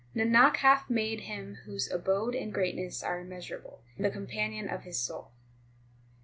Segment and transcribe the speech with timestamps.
[0.15, 5.29] Nanak hath made Him whose abode and greatness are immeasurable, the companion of his soul.